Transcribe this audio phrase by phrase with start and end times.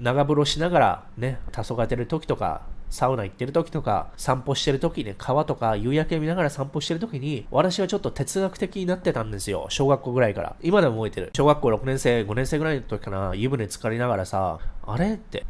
[0.00, 9.66] 長風呂しながらね、黄昏てる時とか、サウナ行ってる時とか、散歩してる時ね、川とか夕焼け見ながら散歩してる時に、私はちょっと哲学的になってたんですよ。
[9.68, 10.56] 小学校ぐらいから。
[10.62, 11.30] 今でも覚えてる。
[11.36, 15.46] 小学校6年生、5年生ぐらいの時かな、湯船浸かりながらさ、あれって、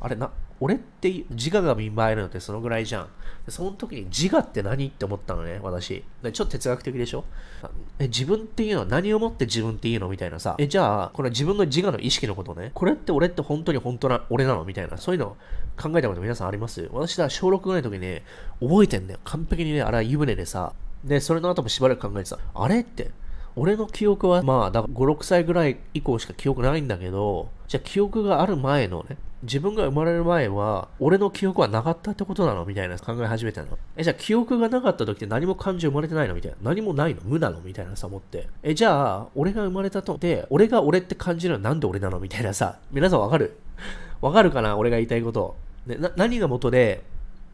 [0.00, 3.08] あれな、俺って自我が見栄えるのってそのぐらいじゃん。
[3.48, 6.02] その時に自我って何って思ったのね、私。
[6.32, 7.24] ちょっと哲学的でしょ？
[7.98, 10.56] え、自分っていうのは何をもって自分っていうのみたいなさ。
[10.58, 12.70] え、じゃあ、これは自分の自我の意識のことね。
[12.74, 14.96] これって俺って本当に本当な、俺なのみたいな。
[14.96, 15.36] そういうの
[15.76, 16.88] 考えたこと皆さんあります？
[16.92, 18.22] 私は小6ぐらいの時にね、
[18.60, 19.20] 覚えてんだよ。
[19.24, 20.72] 完璧にね、あれは湯船でさ。
[21.04, 22.38] で、それの後もしばらく考えてた。
[22.54, 23.10] あれって、
[23.56, 33.78] 俺の記憶は、まあ、だから5、6歳ぐらい以降しか記憶ないんだけど、じゃあ記憶がある前のね、自分が生まれる前は、俺の記憶はなかったってことなのみたいな考え始めたの。
[33.96, 36.56] え、じゃあ記憶がなかった時って何も感情生まれてないのみたいな。
[36.62, 38.48] 何もないの無なのみたいなさ、思って。
[38.62, 43.56] え、じゃあ、俺が生まれたとで、俺が俺って感じるのはなんで俺なのみたいなさ、皆さんわかる？
[44.20, 44.76] わかるかな？
[44.76, 45.56] 俺が言いたいこと。
[45.86, 47.02] ね、な何が元で、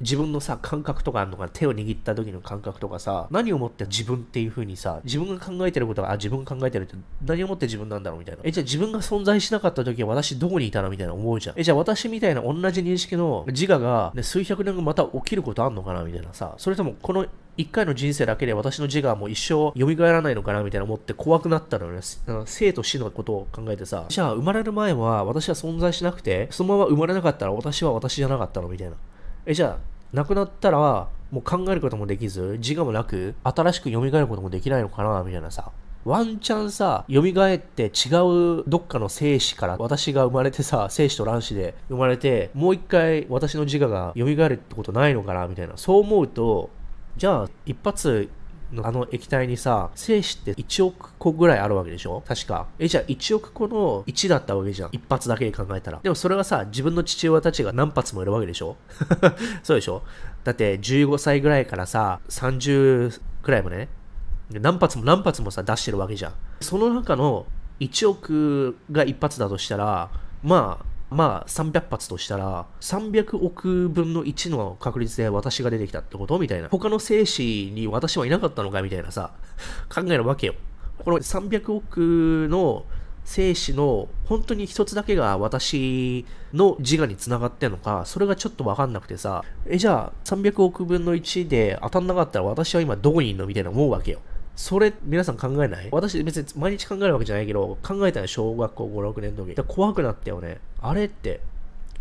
[0.02, 1.48] 自分のさ、感覚とかあるのかな？
[1.48, 8.42] 手を握った時の感覚とかさ、何をもって自分っていう風にさ、自分が考えてることが、あ、自分が考えてるって何をもって自分なんだろうみたいな。
[8.44, 11.58] え、じゃあ自分が存在しなかった時は私どこにいたのみたいな思うじゃん。
[11.58, 22.00] え、じゃあ私みたいな同じ認識の自我が、ね、数百年後また起きることあんのかなみたいなさ、それともこの一回の人生だけで私の自我はもう一生蘇らないのかなみたいな思って怖くなったのよね。
[22.46, 28.96] 生と死のことを考えてさ、じゃあ生まれる前は私は存在しなくて、そのまま生まれなかったら私は私じゃなかったのみたいな。
[29.44, 35.72] え、じゃあ亡くなったら、もう考えることもできず、自我もなく、新しく蘇ることもできないのかな、みたいなさ。
[36.04, 45.76] ワンチャンさ、蘇って違うどっかの生死から私が生まれてさ、生死と卵子で生まれて、もう一回私の自我が蘇るってことないのかなみたいな。
[45.76, 46.70] そう思うと、
[47.16, 48.28] じゃあ一発
[48.72, 52.22] のあの液体にさ、精子って1億個ぐらいあるわけでしょ？
[52.26, 52.66] 確か。
[52.78, 54.88] え、じゃあ1億個の1だったわけじゃん。
[54.92, 56.00] 一発だけで考えたら。
[56.02, 58.76] でもそれはさ、自分の父親たちが何発もいるわけでしょ？
[59.62, 60.02] そうでしょ？
[60.44, 63.88] だって15歳ぐらいからさ、30くらいもね、
[64.50, 66.32] 何発も何発もさ、出してるわけじゃん。
[66.60, 67.46] その中の
[67.80, 70.10] 1億が一発だとしたら、
[70.42, 76.38] まあ、まあ300発としたら300億分の1の確率で私が出てきたってこと？
[76.38, 76.68] みたいな。
[76.68, 78.82] 他の精子に私はいなかったのか？
[78.82, 79.32] みたいなさ、
[79.88, 80.54] 考えるわけよ。
[80.98, 82.84] この300億の
[83.24, 93.46] 精子の本当に一つだけが私の自我につながってんのか、それがちょっとわかんなくてさ、え、じゃあ300億分の1で当たんなかったら私は今どこにいんの？
[93.46, 94.20] みたいな思うわけよ。
[94.54, 95.88] それ、皆さん考えない？
[95.90, 99.54] 私別に毎日考えるわけじゃないけど、考えたよ、小学校5、6年の時。
[99.66, 100.60] 怖くなったよね。
[100.80, 101.40] あれって、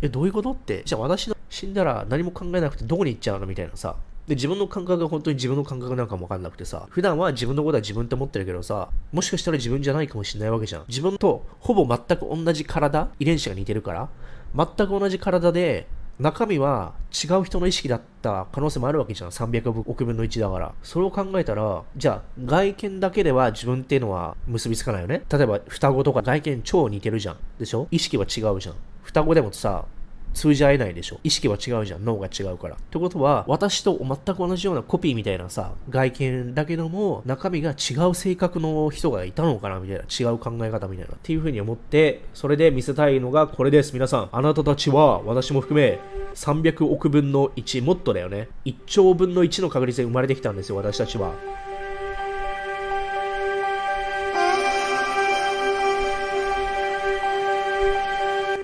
[0.02, 3.96] え、どういうことって、じゃあ私の死んだら何も考えなくてどこに行っちゃうのみたいなさ。
[4.26, 10.84] で、自分の感覚が本当に自分の感覚なんかもわかんなくてさ、普段は自分のことは自分って思ってるけどさ、もしかしたら自分じゃないかもしれないわけじゃん。
[10.88, 14.08] 自分とほぼ全く同じ体、遺伝子が似てるから、
[14.54, 15.88] 全く同じ体で、
[16.22, 19.30] 中身は違う人の意識だった可能性もあるわけじゃん。
[19.30, 20.72] 300億分の1だから。
[20.82, 25.24] それを考えたら、じゃあ、外見だけでは自分っていうのは結びつかないよね。
[25.30, 27.36] 例えば、双子とか外見超似てるじゃん。
[27.58, 27.88] でしょ？
[27.90, 28.76] 意識は違うじゃん。
[29.02, 29.84] 双子でもさ、
[30.32, 31.20] 通じ合えないでしょ。
[31.24, 32.04] 意識は違うじゃん。
[32.04, 32.76] 脳が違うから。
[32.76, 40.02] ってことは、私と全く同じようなコピーみたいなさ、外見だけども、中身が違う性格の人がいたのかなみたいな。
[40.02, 41.14] 違う考え方みたいな。
[41.14, 43.92] っていう風に思って、それで見せたいのがこれです。
[43.92, 44.28] 皆さん。
[44.32, 45.98] あなたたちは、私も含め、
[46.34, 48.48] 300億分の1、もっとだよね。
[48.64, 51.32] 1兆分の1の確率で生まれてきたんですよ、私たちは。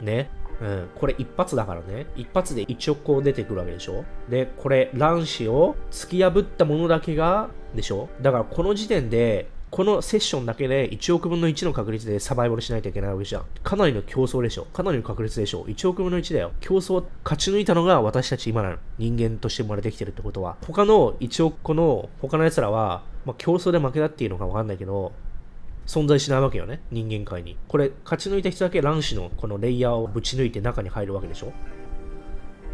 [0.01, 0.38] ね。
[0.61, 2.07] うん、これ一発だからね。
[2.17, 13.45] 一発で1億個出てくるわけでしょで、これ卵子を突き破ったものだけが、でしょだからこの時点で、このセッションだけで1億分の1の確率でサバイバルしないといけないわけじゃん。
[13.63, 14.65] かなりの競争でしょ。
[14.65, 15.65] かなりの確率でしょ。
[15.65, 16.53] 1億分の1だよ。
[16.61, 25.13] 競争を勝ち抜いたのが私たち今なの人間として生まれてきてるってことは、他の1億個の他の奴らは、まあ、競争で負けたっていうのかわかんないけど、
[25.89, 27.57] 存在しないわけよね、人間界に。
[27.67, 31.53] これ、勝ち抜いた人だけ卵子のこのレイヤーをぶち抜いて中に入るわけでしょ？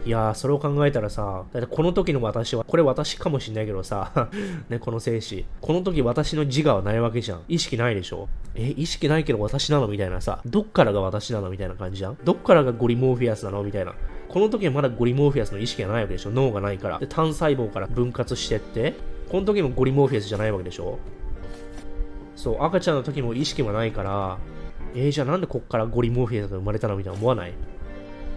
[0.04, 4.28] いやー、それを考えたらさ、だってこの時の私は、これ私かもしんないけどさ、
[4.68, 5.46] ね、この精子。
[5.60, 7.42] この時私の自我はないわけじゃん。
[7.48, 8.28] 意識ないでしょ？
[8.56, 9.86] え、意識ないけど私なの？
[9.86, 11.50] みたいなさ、どっからが私なの？
[11.50, 13.62] みたいな感じじゃんどっからがゴリモーフィアスなの？
[13.62, 13.94] みたいな。
[14.28, 16.32] この時はまだゴリモーフィアスの意識がないわけでしょ？
[16.32, 16.98] 脳がないから。
[16.98, 18.94] で、単細胞から分割してって、
[19.30, 20.98] この時もゴリモーフィアスじゃないわけでしょ？
[22.44, 24.38] そう、赤ちゃんの時も意識もないから、
[24.94, 27.54] えー、じゃあなんでこっからゴリモーフィーだと生まれたのみたいな思わない？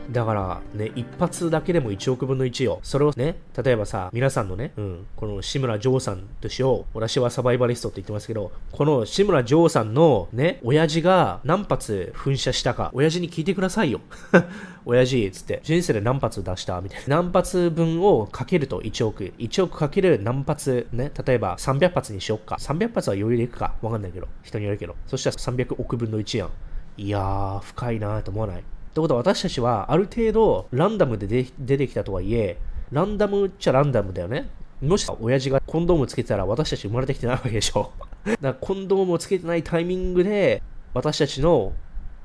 [0.10, 2.80] だからね、一発だけでも1億分の1よ。
[2.82, 6.98] それをね、例えばさ、皆さんのね、うん、この志村城さんとしよう。
[6.98, 14.00] 私はサバイバリストって言ってますけど、この志村城さんのね、親父が何発噴射したか、親父に聞いてくださいよ。
[14.86, 17.22] 親父、つって、人生で何発出したみたいな。
[17.22, 19.34] 何発分をかけると1億。
[19.38, 22.56] 1億かける何発、ね、例えば300発にしよっか。
[22.56, 23.74] 300発は余裕でいくか。
[23.82, 24.28] わかんないけど。
[24.44, 24.96] 人によるけど。
[25.06, 26.50] そしたら300億分の1やん。
[26.98, 28.64] いやー、深いなーと思わない？
[28.98, 32.58] ってことは私たちはある程度ランダムで出てきたとはいえ、
[32.92, 34.50] ランダムっちゃランダムだよね。
[34.82, 37.92] もし親父がコンドームつけてたら私たち生まれてきてないわけでしょ。
[38.26, 40.64] だからコンドームをつけてないタイミングで
[40.96, 41.74] 私たちの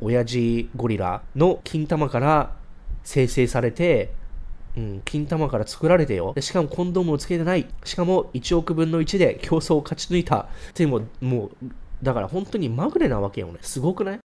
[0.01, 2.53] 親父ゴリラの金玉から
[3.05, 4.15] 生成されて、
[4.75, 6.33] うん、金玉から作られてよ。
[6.35, 7.67] でしかもコンドームをつけてない。
[7.85, 10.39] しかも1億分の1で競争を勝ち抜いた。
[10.39, 11.67] っていうも、もう、
[12.03, 13.59] だから本当にまぐれなわけよね。
[13.61, 14.21] すごくない？